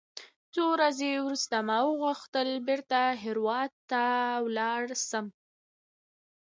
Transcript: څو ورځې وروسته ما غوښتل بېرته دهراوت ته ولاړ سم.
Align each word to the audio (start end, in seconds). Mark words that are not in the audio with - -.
څو 0.53 0.63
ورځې 0.73 1.09
وروسته 1.25 1.55
ما 1.67 1.79
غوښتل 2.01 2.47
بېرته 2.67 2.99
دهراوت 3.09 3.73
ته 3.91 4.03
ولاړ 4.45 4.83
سم. 5.09 5.25